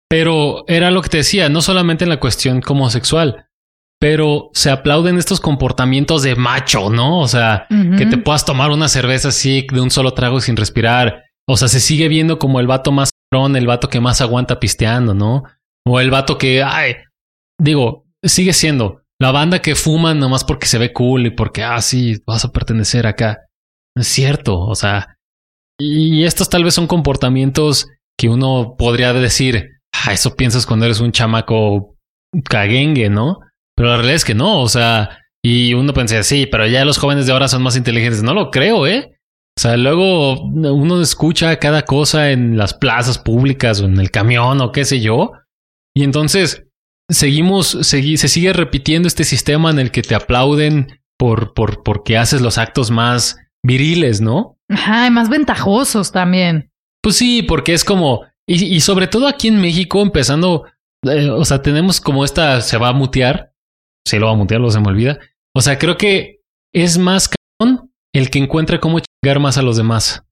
[0.10, 3.46] Pero era lo que te decía, no solamente en la cuestión como sexual,
[4.00, 7.20] pero se aplauden estos comportamientos de macho, ¿no?
[7.20, 7.66] O sea,
[7.98, 11.24] que te puedas tomar una cerveza así de un solo trago sin respirar.
[11.48, 13.10] O sea, se sigue viendo como el vato más
[13.56, 15.44] el vato que más aguanta pisteando, ¿no?
[15.86, 16.96] O el vato que, ay,
[17.60, 21.82] digo, sigue siendo la banda que fuma nomás porque se ve cool y porque, ah,
[21.82, 23.40] sí, vas a pertenecer acá.
[23.96, 25.18] No es cierto, o sea,
[25.80, 31.02] y estos tal vez son comportamientos que uno podría decir, ah, eso piensas cuando eres
[31.02, 31.98] un chamaco
[32.50, 33.40] caguengue, ¿no?
[33.76, 36.98] Pero la realidad es que no, o sea, y uno pensaría, sí, pero ya los
[36.98, 38.24] jóvenes de ahora son más inteligentes.
[38.24, 39.12] No lo creo, ¿eh?
[39.58, 44.60] O sea, luego uno escucha cada cosa en las plazas públicas o en el camión
[44.62, 45.34] o qué sé yo.
[45.96, 46.66] Y entonces
[47.10, 52.42] seguimos, se sigue repitiendo este sistema en el que te aplauden por, por, porque haces
[52.42, 54.58] los actos más viriles, ¿no?
[54.70, 56.72] Ajá, y más ventajosos también.
[57.02, 60.66] Pues sí, porque es como, y, y sobre todo aquí en México, empezando,
[61.04, 63.54] eh, o sea, tenemos como esta, se va a mutear,
[64.06, 65.20] se lo va a mutear, lo se me olvida.
[65.54, 66.42] O sea, creo que
[66.74, 70.24] es más cabrón el que encuentre cómo chingar más a los demás.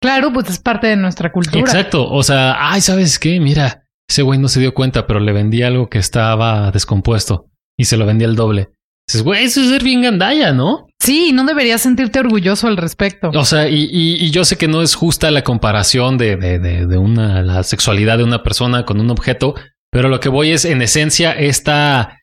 [0.00, 1.60] Claro, pues es parte de nuestra cultura.
[1.60, 2.08] Exacto.
[2.08, 3.40] O sea, ay, ¿sabes qué?
[3.40, 7.84] Mira, ese güey no se dio cuenta, pero le vendí algo que estaba descompuesto y
[7.84, 8.70] se lo vendí al doble.
[9.08, 10.86] Dices, güey, eso es ser bien gandalla, ¿no?
[11.00, 13.30] Sí, no deberías sentirte orgulloso al respecto.
[13.34, 16.86] O sea, y, y, yo sé que no es justa la comparación de, de, de,
[16.86, 19.54] de, una, la sexualidad de una persona con un objeto,
[19.90, 22.17] pero lo que voy es, en esencia, esta,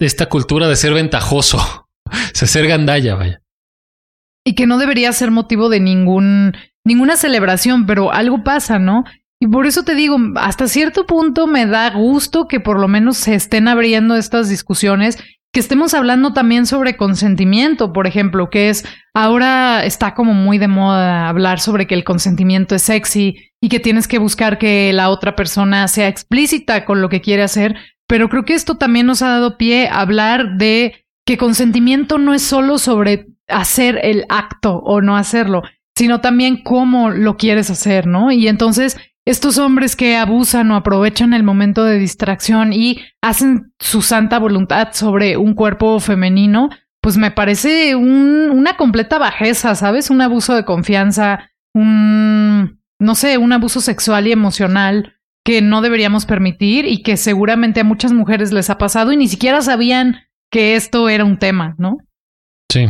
[0.00, 1.88] esta cultura de ser ventajoso,
[2.40, 3.42] de ser gandalla, vaya.
[4.44, 9.04] Y que no debería ser motivo de ningún, ninguna celebración, pero algo pasa, ¿no?
[9.40, 13.18] Y por eso te digo, hasta cierto punto me da gusto que por lo menos
[13.18, 15.18] se estén abriendo estas discusiones,
[15.52, 20.68] que estemos hablando también sobre consentimiento, por ejemplo, que es ahora está como muy de
[20.68, 25.08] moda hablar sobre que el consentimiento es sexy y que tienes que buscar que la
[25.10, 29.22] otra persona sea explícita con lo que quiere hacer, pero creo que esto también nos
[29.22, 34.76] ha dado pie a hablar de que consentimiento no es solo sobre hacer el acto
[34.76, 35.62] o no hacerlo,
[35.96, 38.30] sino también cómo lo quieres hacer, ¿no?
[38.30, 44.00] Y entonces estos hombres que abusan o aprovechan el momento de distracción y hacen su
[44.00, 50.10] santa voluntad sobre un cuerpo femenino, pues me parece un, una completa bajeza, ¿sabes?
[50.10, 55.15] Un abuso de confianza, un, no sé, un abuso sexual y emocional
[55.46, 59.28] que no deberíamos permitir y que seguramente a muchas mujeres les ha pasado y ni
[59.28, 60.16] siquiera sabían
[60.50, 61.98] que esto era un tema, ¿no?
[62.68, 62.86] Sí.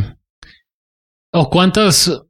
[1.31, 2.23] ¿O cuántas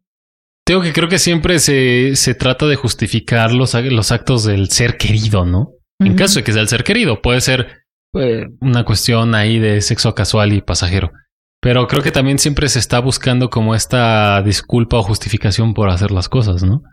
[0.65, 4.97] tengo que creo que siempre se, se trata de justificar los, los actos del ser
[4.97, 5.71] querido, ¿no?
[5.99, 9.79] En caso de que sea el ser querido, puede ser eh, una cuestión ahí de
[9.79, 11.13] sexo casual y pasajero.
[11.61, 16.11] Pero creo que también siempre se está buscando como esta disculpa o justificación por hacer
[16.11, 16.83] las cosas, ¿no?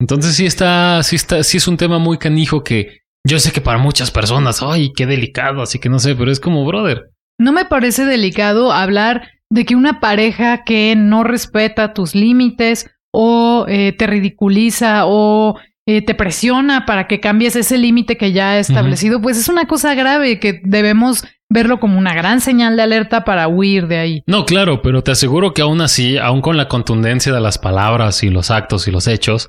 [0.00, 3.60] Entonces sí está, sí está, sí es un tema muy canijo que yo sé que
[3.60, 7.10] para muchas personas, ay, qué delicado, así que no sé, pero es como brother.
[7.38, 13.66] No me parece delicado hablar de que una pareja que no respeta tus límites o
[13.68, 18.58] eh, te ridiculiza o eh, te presiona para que cambies ese límite que ya ha
[18.58, 23.24] establecido, pues es una cosa grave que debemos verlo como una gran señal de alerta
[23.24, 24.22] para huir de ahí.
[24.26, 28.22] No, claro, pero te aseguro que aún así, aún con la contundencia de las palabras
[28.22, 29.48] y los actos y los hechos,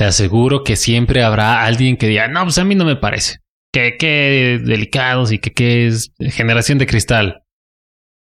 [0.00, 3.40] te aseguro que siempre habrá alguien que diga, no, pues a mí no me parece.
[3.70, 7.42] Que qué delicados y que qué es generación de cristal.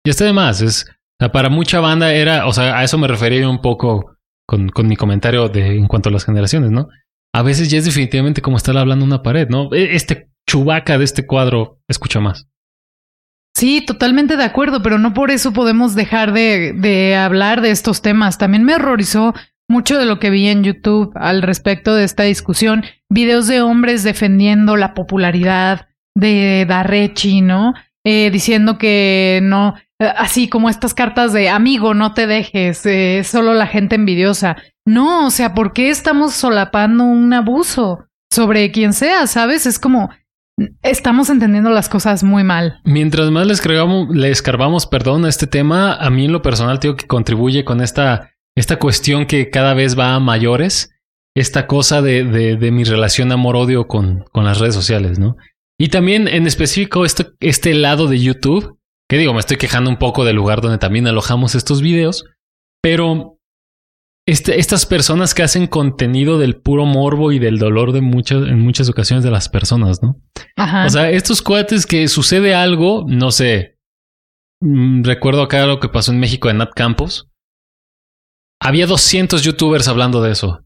[0.06, 0.86] Y este además es,
[1.32, 4.98] para mucha banda era, o sea, a eso me refería un poco con, con mi
[4.98, 6.90] comentario de, en cuanto a las generaciones, ¿no?
[7.34, 9.74] A veces ya es definitivamente como estar hablando una pared, ¿no?
[9.74, 12.50] E, este chubaca de este cuadro escucha más.
[13.56, 18.02] Sí, totalmente de acuerdo, pero no por eso podemos dejar de, de hablar de estos
[18.02, 18.38] temas.
[18.38, 19.34] También me horrorizó
[19.70, 22.84] mucho de lo que vi en YouTube al respecto de esta discusión.
[23.08, 27.74] Videos de hombres defendiendo la popularidad de Darrechi, ¿no?
[28.04, 33.22] Eh, diciendo que no, eh, así como estas cartas de amigo, no te dejes, eh,
[33.24, 34.58] solo la gente envidiosa.
[34.86, 39.28] No, o sea, ¿por qué estamos solapando un abuso sobre quien sea?
[39.28, 39.66] ¿Sabes?
[39.66, 40.10] Es como
[40.82, 42.80] estamos entendiendo las cosas muy mal.
[42.84, 46.80] Mientras más le escarbamos, le escarbamos, perdón, a este tema, a mí en lo personal
[46.80, 50.92] tengo que contribuye con esta, esta cuestión que cada vez va a mayores,
[51.34, 55.38] esta cosa de, de, de mi relación amor-odio con, con las redes sociales, ¿no?
[55.80, 58.78] Y también en específico este, este lado de YouTube,
[59.10, 62.26] que digo, me estoy quejando un poco del lugar donde también alojamos estos videos,
[62.84, 63.40] pero
[64.28, 68.60] este, estas personas que hacen contenido del puro morbo y del dolor de muchas, en
[68.60, 70.22] muchas ocasiones de las personas, ¿no?
[70.58, 70.86] Ajá.
[70.86, 73.78] O sea, estos cuates que sucede algo, no sé,
[74.60, 77.29] mm, recuerdo acá lo que pasó en México en Nat Campos.
[78.62, 80.64] Había 200 youtubers hablando de eso.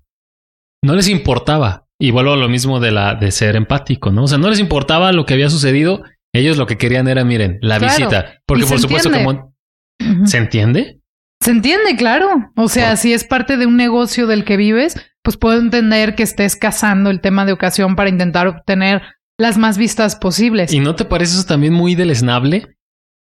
[0.84, 1.86] No les importaba.
[2.00, 4.24] Y vuelvo a lo mismo de la de ser empático, ¿no?
[4.24, 6.04] O sea, no les importaba lo que había sucedido.
[6.34, 7.94] Ellos lo que querían era, miren, la Claro.
[7.96, 8.40] visita.
[8.46, 9.26] Porque por supuesto entiende.
[10.00, 10.26] como...
[10.28, 11.00] ¿Se entiende?
[11.42, 12.52] Se entiende, claro.
[12.58, 16.16] O sea, Por- si es parte de un negocio del que vives, pues puedo entender
[16.16, 19.04] que estés cazando el tema de ocasión para intentar obtener
[19.40, 20.74] las más vistas posibles.
[20.74, 22.76] ¿Y no te parece eso también muy deleznable?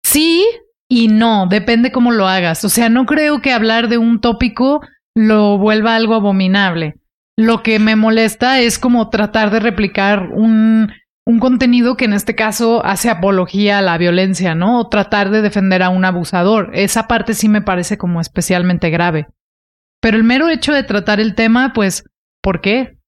[0.04, 0.44] Sí
[0.88, 2.64] y no, depende cómo lo hagas.
[2.64, 4.80] O sea, no creo que hablar de un tópico
[5.14, 6.96] lo vuelva algo abominable.
[7.36, 10.92] Lo que me molesta es como tratar de replicar un,
[11.26, 14.80] un contenido que en este caso hace apología a la violencia, ¿no?
[14.80, 16.70] O tratar de defender a un abusador.
[16.74, 19.26] Esa parte sí me parece como especialmente grave.
[20.00, 22.04] Pero el mero hecho de tratar el tema, pues,
[22.42, 22.98] ¿por qué?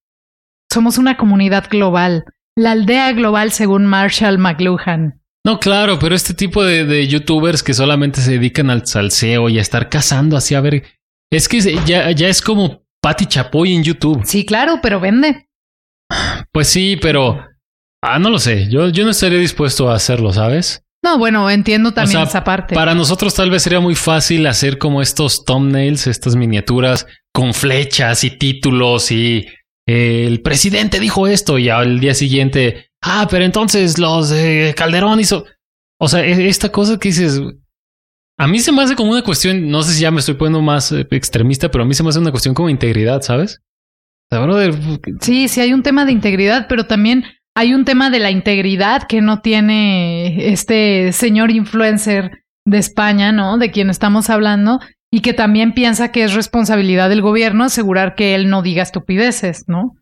[0.73, 2.25] Somos una comunidad global.
[2.57, 5.21] La aldea global según Marshall McLuhan.
[5.47, 9.59] No, claro, pero este tipo de, de youtubers que solamente se dedican al salseo y
[9.59, 10.83] a estar cazando así a ver.
[11.31, 14.23] Es que ya, ya es como Patty Chapoy en YouTube.
[14.25, 15.49] Sí, claro, pero vende.
[16.51, 17.45] Pues sí, pero.
[18.03, 18.69] Ah, no lo sé.
[18.69, 20.83] Yo, yo no estaría dispuesto a hacerlo, ¿sabes?
[21.05, 22.75] No, bueno, entiendo también sea, esa parte.
[22.75, 28.25] Para nosotros tal vez sería muy fácil hacer como estos thumbnails, estas miniaturas con flechas
[28.25, 29.47] y títulos y
[29.87, 35.21] eh, el presidente dijo esto y al día siguiente, ah, pero entonces los de Calderón
[35.21, 35.45] hizo...
[35.99, 37.41] O sea, e- esta cosa que dices...
[38.39, 40.61] A mí se me hace como una cuestión, no sé si ya me estoy poniendo
[40.61, 43.63] más eh, extremista, pero a mí se me hace una cuestión como integridad, ¿sabes?
[44.31, 44.75] Brother,
[45.21, 49.05] Sí, sí hay un tema de integridad, pero también hay un tema de la integridad
[49.05, 53.57] que no tiene este señor influencer de España, ¿no?
[53.57, 54.81] De quien estamos hablando,
[55.11, 59.65] y que también piensa que es responsabilidad del gobierno asegurar que él no diga estupideces,
[59.69, 59.95] ¿no?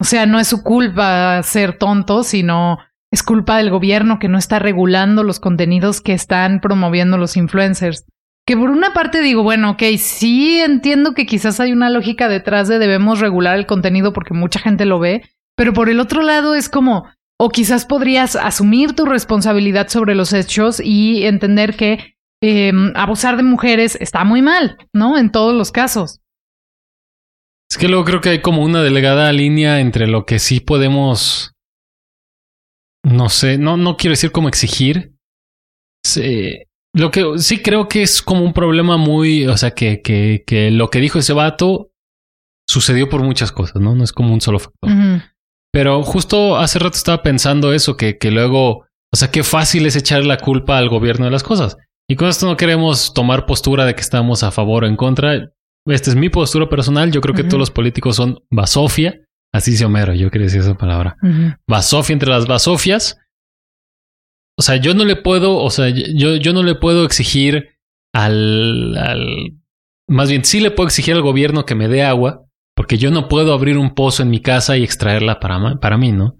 [0.00, 2.78] O sea, no es su culpa ser tonto, sino
[3.12, 8.06] es culpa del gobierno que no está regulando los contenidos que están promoviendo los influencers.
[8.46, 12.66] Que por una parte digo, bueno, ok, sí entiendo que quizás hay una lógica detrás
[12.68, 15.22] de debemos regular el contenido porque mucha gente lo ve,
[15.54, 17.06] pero por el otro lado es como,
[17.38, 23.42] o quizás podrías asumir tu responsabilidad sobre los hechos y entender que eh, abusar de
[23.42, 25.18] mujeres está muy mal, ¿no?
[25.18, 26.20] En todos los casos.
[27.70, 31.52] Es que luego creo que hay como una delegada línea entre lo que sí podemos.
[33.04, 35.14] No sé, no, no quiero decir como exigir.
[36.04, 39.46] Sí, lo que sí creo que es como un problema muy.
[39.46, 41.92] O sea, que, que, que lo que dijo ese vato
[42.68, 43.94] sucedió por muchas cosas, ¿no?
[43.94, 44.90] No es como un solo factor.
[45.72, 48.86] Pero justo hace rato estaba pensando eso, que, que luego.
[49.12, 51.76] O sea, qué fácil es echar la culpa al gobierno de las cosas.
[52.08, 55.52] Y con esto no queremos tomar postura de que estamos a favor o en contra.
[55.86, 57.10] Esta es mi postura personal.
[57.10, 59.20] Yo creo que todos los políticos son basofia.
[59.52, 60.14] Así dice Homero.
[60.14, 61.16] Yo quería decir esa palabra.
[61.66, 63.18] Basofia entre las basofias.
[64.58, 67.70] O sea, yo no le puedo, o sea, yo, yo no le puedo exigir
[68.12, 69.56] al, al.
[70.06, 72.44] Más bien, sí le puedo exigir al gobierno que me dé agua,
[72.76, 76.12] porque yo no puedo abrir un pozo en mi casa y extraerla para, para mí,
[76.12, 76.36] ¿no?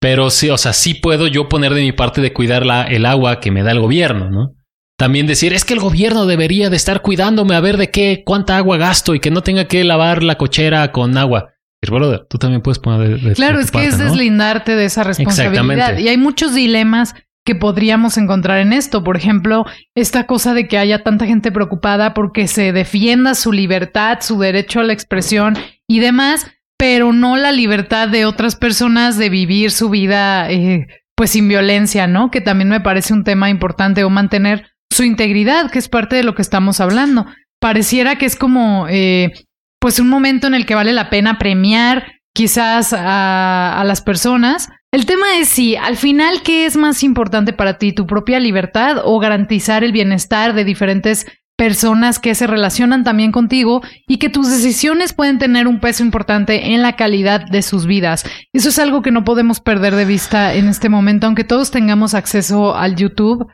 [0.00, 3.06] Pero sí, o sea, sí puedo yo poner de mi parte de cuidar la, el
[3.06, 4.54] agua que me da el gobierno, ¿no?
[4.98, 8.56] También decir, es que el gobierno debería de estar cuidándome a ver de qué, cuánta
[8.56, 11.52] agua gasto y que no tenga que lavar la cochera con agua.
[11.80, 14.06] Pero, brother, tú también puedes poner de, Claro, de es que es ¿no?
[14.06, 15.98] deslindarte de esa responsabilidad.
[15.98, 19.04] Y hay muchos dilemas que podríamos encontrar en esto.
[19.04, 24.18] Por ejemplo, esta cosa de que haya tanta gente preocupada porque se defienda su libertad,
[24.20, 25.56] su derecho a la expresión
[25.86, 26.44] y demás,
[26.76, 32.08] pero no la libertad de otras personas de vivir su vida eh, pues sin violencia,
[32.08, 32.32] ¿no?
[32.32, 34.66] Que también me parece un tema importante o mantener
[34.98, 37.24] su integridad, que es parte de lo que estamos hablando.
[37.60, 39.32] Pareciera que es como eh,
[39.80, 44.68] pues un momento en el que vale la pena premiar quizás a, a las personas.
[44.92, 47.92] El tema es si al final, ¿qué es más importante para ti?
[47.92, 53.82] ¿Tu propia libertad o garantizar el bienestar de diferentes personas que se relacionan también contigo
[54.08, 58.24] y que tus decisiones pueden tener un peso importante en la calidad de sus vidas?
[58.52, 62.14] Eso es algo que no podemos perder de vista en este momento, aunque todos tengamos
[62.14, 63.46] acceso al YouTube.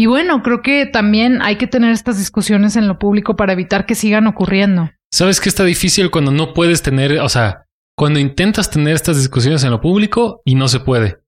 [0.00, 3.84] Y bueno, creo que también hay que tener estas discusiones en lo público para evitar
[3.84, 4.90] que sigan ocurriendo.
[5.12, 7.66] ¿Sabes que está difícil cuando no puedes tener, o sea,
[7.98, 11.18] cuando intentas tener estas discusiones en lo público y no se puede?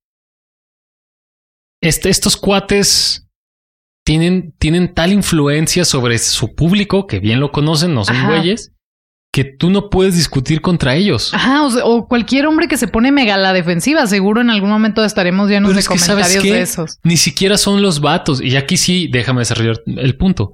[1.83, 3.29] Este, estos cuates
[4.07, 8.29] tienen, tienen tal influencia sobre su público, que bien lo conocen, no son Ajá.
[8.29, 8.73] güeyes,
[9.33, 11.33] que tú no puedes discutir contra ellos.
[11.33, 14.69] Ajá, o, sea, o cualquier hombre que se pone mega la defensiva, seguro en algún
[14.69, 16.99] momento estaremos llenos Pero de es que, ¿sabes comentarios de esos.
[17.03, 18.43] Ni siquiera son los vatos.
[18.43, 20.53] Y aquí sí, déjame desarrollar el punto.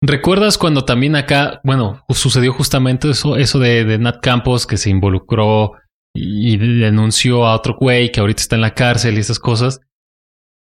[0.00, 4.90] ¿Recuerdas cuando también acá, bueno, sucedió justamente eso, eso de, de Nat Campos que se
[4.90, 5.72] involucró
[6.14, 9.80] y denunció a otro güey que ahorita está en la cárcel y esas cosas?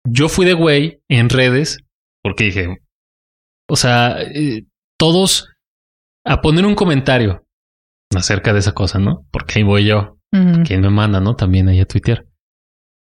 [0.05, 1.77] Yo fui de güey en redes
[2.21, 2.81] porque dije,
[3.69, 4.65] o sea, eh,
[4.97, 5.52] todos
[6.25, 7.45] a poner un comentario
[8.15, 9.25] acerca de esa cosa, ¿no?
[9.31, 10.17] Porque ahí voy yo
[10.65, 11.35] quien me manda, ¿no?
[11.35, 12.25] También ahí a Twitter.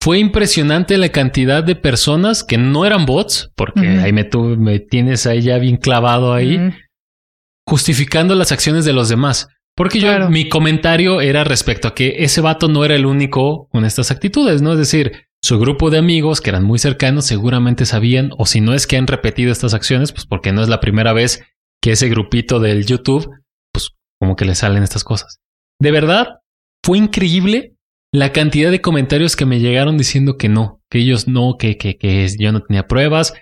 [0.01, 5.27] Fue impresionante la cantidad de personas que no eran bots, porque ahí me, me tienes
[5.27, 6.71] ahí ya bien clavado ahí,
[7.67, 9.49] justificando las acciones de los demás.
[9.75, 13.85] Porque yo, mi comentario era respecto a que ese vato no era el único con
[13.85, 14.71] estas actitudes, ¿no?
[14.71, 18.73] Es decir, su grupo de amigos que eran muy cercanos seguramente sabían, o si no
[18.73, 21.43] es que han repetido estas acciones, pues porque no es la primera vez
[21.81, 23.29] que ese grupito del YouTube,
[23.71, 25.39] pues como que le salen estas cosas.
[25.79, 26.39] De verdad,
[26.83, 27.75] fue increíble
[28.13, 31.97] la cantidad de comentarios que me llegaron diciendo que no, que ellos no, que, que,
[31.97, 33.33] que yo no tenía pruebas.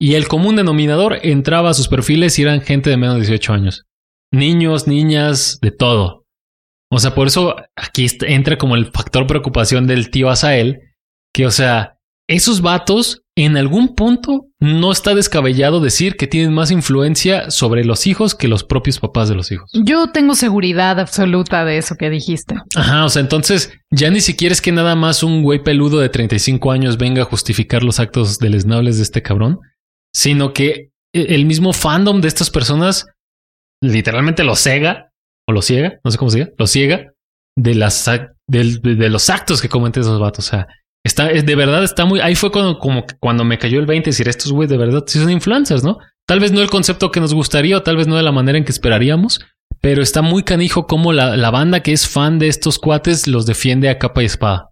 [0.00, 3.52] Y el común denominador entraba a sus perfiles y eran gente de menos de 18
[3.52, 3.84] años.
[4.32, 6.24] Niños, niñas, de todo.
[6.90, 10.80] O sea, por eso aquí entra como el factor preocupación del tío Asael,
[11.32, 11.98] que o sea,
[12.28, 18.06] esos vatos en algún punto no está descabellado decir que tienen más influencia sobre los
[18.06, 19.70] hijos que los propios papás de los hijos.
[19.72, 22.56] Yo tengo seguridad absoluta de eso que dijiste.
[22.76, 26.10] Ajá, o sea, entonces ya ni siquiera es que nada más un güey peludo de
[26.10, 29.60] 35 años venga a justificar los actos deleznables de este cabrón,
[30.12, 33.06] sino que e, el mismo fandom de estas personas
[33.82, 35.10] literalmente lo cega
[35.48, 37.12] o lo ciega, no sé cómo se diga, lo ciega
[37.56, 38.08] de las
[38.46, 40.46] de, los actos que cometen esos vatos.
[40.46, 40.66] O sea,
[41.04, 42.20] Está, de verdad está muy.
[42.20, 45.18] Ahí fue cuando, como cuando me cayó el 20 decir estos güey de verdad sí
[45.18, 45.98] son influencers, ¿no?
[46.26, 48.56] Tal vez no el concepto que nos gustaría o tal vez no de la manera
[48.56, 49.40] en que esperaríamos,
[49.80, 53.46] pero está muy canijo como la, la banda que es fan de estos cuates los
[53.46, 54.68] defiende a capa y espada.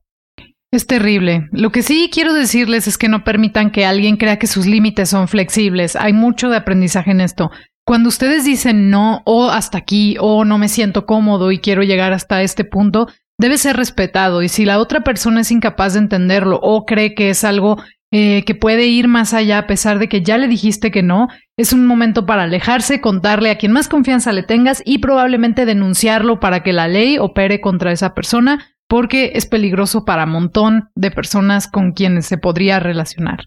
[0.73, 1.49] Es terrible.
[1.51, 5.09] Lo que sí quiero decirles es que no permitan que alguien crea que sus límites
[5.09, 5.97] son flexibles.
[5.97, 7.51] Hay mucho de aprendizaje en esto.
[7.85, 12.13] Cuando ustedes dicen no o hasta aquí o no me siento cómodo y quiero llegar
[12.13, 13.09] hasta este punto,
[13.41, 17.31] debe ser respetado y si la otra persona es incapaz de entenderlo o cree que
[17.31, 17.83] es algo
[18.13, 21.29] eh, que puede ir más allá a pesar de que ya le dijiste que no,
[21.57, 26.39] es un momento para alejarse, contarle a quien más confianza le tengas y probablemente denunciarlo
[26.39, 31.11] para que la ley opere contra esa persona porque es peligroso para un montón de
[31.11, 33.47] personas con quienes se podría relacionar.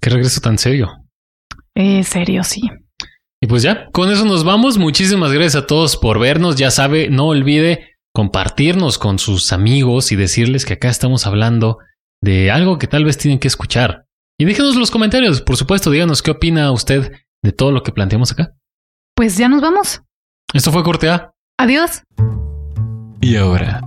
[0.00, 0.90] Qué regreso tan serio.
[1.74, 2.60] Eh, serio, sí.
[3.40, 4.78] Y pues ya, con eso nos vamos.
[4.78, 6.56] Muchísimas gracias a todos por vernos.
[6.56, 11.80] Ya sabe, no olvide compartirnos con sus amigos y decirles que acá estamos hablando
[12.22, 14.06] de algo que tal vez tienen que escuchar.
[14.40, 17.12] Y déjenos los comentarios, por supuesto, díganos qué opina usted
[17.42, 18.54] de todo lo que planteamos acá.
[19.14, 20.00] Pues ya nos vamos.
[20.54, 21.34] Esto fue Corte A.
[21.58, 22.04] Adiós.
[23.20, 23.82] Y ahora,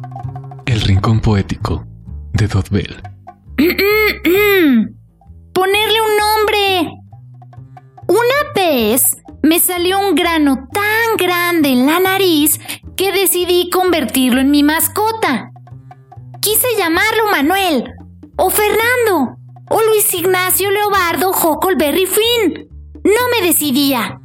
[0.67, 1.87] el rincón poético
[2.33, 3.01] de Dotbell.
[5.53, 6.91] Ponerle un nombre.
[8.07, 12.59] Una vez me salió un grano tan grande en la nariz
[12.99, 15.53] que decidí convertirlo en mi mascota.
[16.41, 17.93] Quise llamarlo Manuel,
[18.35, 19.37] o Fernando,
[19.69, 22.67] o Luis Ignacio Leobardo Huckleberry Finn.
[23.05, 24.19] No me decidía.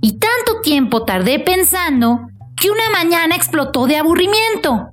[0.00, 4.90] Y tanto tiempo tardé pensando que una mañana explotó de aburrimiento.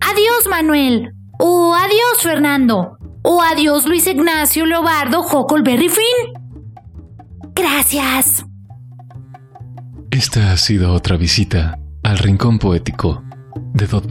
[0.00, 6.32] Adiós Manuel, o adiós Fernando, o adiós Luis Ignacio Leobardo Huckleberry Finn.
[7.54, 8.46] Gracias.
[10.10, 13.22] Esta ha sido otra visita al rincón poético
[13.74, 14.06] de Dot